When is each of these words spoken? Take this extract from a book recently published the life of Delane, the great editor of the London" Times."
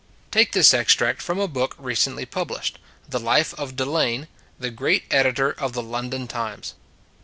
Take 0.31 0.53
this 0.53 0.73
extract 0.73 1.21
from 1.21 1.37
a 1.39 1.47
book 1.47 1.75
recently 1.77 2.25
published 2.25 2.79
the 3.07 3.19
life 3.19 3.53
of 3.59 3.75
Delane, 3.75 4.27
the 4.57 4.71
great 4.71 5.03
editor 5.11 5.51
of 5.51 5.73
the 5.73 5.83
London" 5.83 6.27
Times." 6.27 6.73